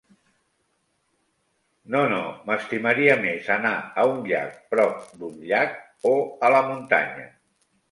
No, 1.95 2.01
no, 2.13 2.21
m'estimaria 2.47 3.19
més 3.27 3.51
anar 3.57 3.75
a 3.75 4.07
un 4.15 4.25
llac 4.33 4.57
prop 4.75 5.15
d'un 5.23 5.39
llac, 5.53 5.79
o 6.15 6.17
a 6.51 6.55
la 6.59 6.67
muntanya. 6.73 7.31